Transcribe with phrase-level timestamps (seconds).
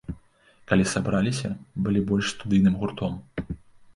[0.71, 1.51] Калі сабраліся,
[1.87, 3.21] былі больш студыйным гуртом.